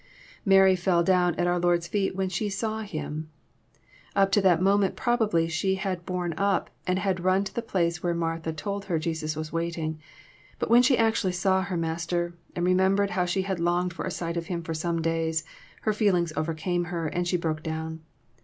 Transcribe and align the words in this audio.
Mary 0.43 0.75
fell 0.75 1.03
down 1.03 1.35
at 1.35 1.45
our 1.45 1.59
Lord's 1.59 1.85
feet 1.87 2.15
when 2.15 2.27
she" 2.27 2.49
saw 2.49 2.81
*• 2.81 2.83
Him. 2.87 3.29
Up 4.15 4.31
to 4.31 4.41
that 4.41 4.59
moment 4.59 4.95
probably 4.95 5.47
she 5.47 5.75
had 5.75 6.07
borne 6.07 6.33
up, 6.37 6.71
and 6.87 6.97
had 6.97 7.19
run 7.23 7.43
to 7.43 7.53
the 7.53 7.61
place 7.61 8.01
where 8.01 8.15
Martha 8.15 8.51
told 8.51 8.85
her 8.85 8.97
Jesus 8.97 9.35
was 9.35 9.53
waiting. 9.53 9.99
But 10.57 10.71
when 10.71 10.81
she 10.81 10.97
actually 10.97 11.33
saw 11.33 11.61
her 11.61 11.77
Master, 11.77 12.33
and 12.55 12.65
remembered 12.65 13.11
how 13.11 13.25
she 13.25 13.43
had 13.43 13.59
longed 13.59 13.93
for 13.93 14.03
a 14.03 14.09
sight 14.09 14.37
of 14.37 14.47
Him 14.47 14.63
for 14.63 14.73
some 14.73 15.03
days, 15.03 15.43
her 15.83 15.93
feelings 15.93 16.33
overcame 16.35 16.85
her, 16.85 17.05
and 17.07 17.27
she 17.27 17.37
broke 17.37 17.61
down. 17.61 18.01